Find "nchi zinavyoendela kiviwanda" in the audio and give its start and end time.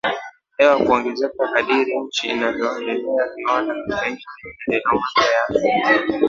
1.99-3.73